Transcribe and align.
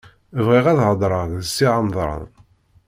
Bɣiɣ 0.45 0.65
ad 0.71 0.79
hedṛeɣ 0.85 1.23
d 1.31 1.33
Si 1.45 1.67
Remḍan. 1.77 2.23